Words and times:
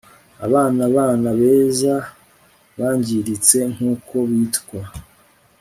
aba 0.45 0.61
bana 0.95 1.29
beza 1.39 1.93
bangiritse, 2.77 3.57
nkuko 3.73 4.15
bitwa 4.29 4.81